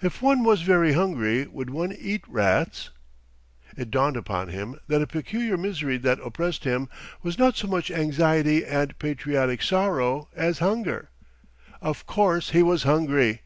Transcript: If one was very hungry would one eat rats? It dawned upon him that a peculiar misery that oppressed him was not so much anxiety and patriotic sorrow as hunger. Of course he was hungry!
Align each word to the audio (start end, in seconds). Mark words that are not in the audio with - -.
If 0.00 0.22
one 0.22 0.44
was 0.44 0.62
very 0.62 0.92
hungry 0.92 1.44
would 1.48 1.68
one 1.68 1.90
eat 1.90 2.22
rats? 2.28 2.90
It 3.76 3.90
dawned 3.90 4.16
upon 4.16 4.50
him 4.50 4.78
that 4.86 5.02
a 5.02 5.06
peculiar 5.08 5.56
misery 5.56 5.96
that 5.96 6.20
oppressed 6.24 6.62
him 6.62 6.88
was 7.24 7.40
not 7.40 7.56
so 7.56 7.66
much 7.66 7.90
anxiety 7.90 8.64
and 8.64 8.96
patriotic 9.00 9.62
sorrow 9.62 10.28
as 10.32 10.60
hunger. 10.60 11.10
Of 11.80 12.06
course 12.06 12.50
he 12.50 12.62
was 12.62 12.84
hungry! 12.84 13.40